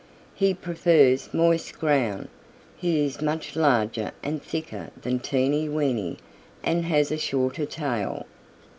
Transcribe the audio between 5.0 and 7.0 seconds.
Teeny Weeny and